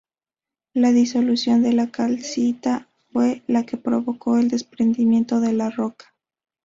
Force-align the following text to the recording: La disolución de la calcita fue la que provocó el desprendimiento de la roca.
La 0.73 0.91
disolución 0.93 1.61
de 1.61 1.73
la 1.73 1.91
calcita 1.91 2.87
fue 3.13 3.43
la 3.45 3.67
que 3.67 3.77
provocó 3.77 4.39
el 4.39 4.47
desprendimiento 4.49 5.39
de 5.39 5.53
la 5.53 5.69
roca. 5.69 6.15